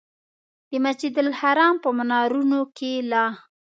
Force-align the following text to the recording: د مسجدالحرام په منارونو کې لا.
د 0.69 0.71
مسجدالحرام 0.85 1.75
په 1.83 1.89
منارونو 1.97 2.59
کې 2.77 2.91
لا. 3.11 3.25